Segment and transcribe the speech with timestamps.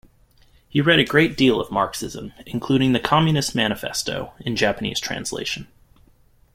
[0.67, 5.67] He read a great deal of Marxism, including the "Communist Manifesto", in Japanese translation.